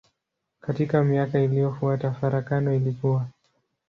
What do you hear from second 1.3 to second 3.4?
iliyofuata farakano ilikua.